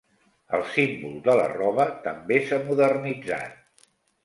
El 0.57 0.63
símbol 0.77 1.13
de 1.27 1.35
l'arrova 1.41 1.87
també 2.07 2.41
s'ha 2.49 2.61
modernitzat. 2.73 3.89